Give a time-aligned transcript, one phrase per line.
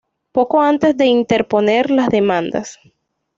[0.31, 2.79] poco antes de interponer las demandas